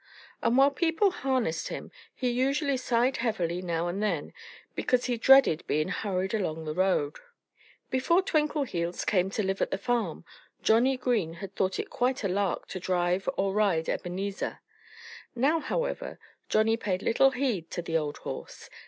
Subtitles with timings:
[0.41, 4.33] And while people harnessed him he usually sighed heavily now and then,
[4.73, 7.17] because he dreaded being hurried along the road.
[7.91, 10.23] Before Twinkleheels came to the farm to
[10.57, 14.61] live, Johnnie Green had thought it quite a lark to drive or ride Ebenezer.
[15.35, 16.17] Now, however,
[16.49, 18.71] Johnnie paid little heed to the old horse.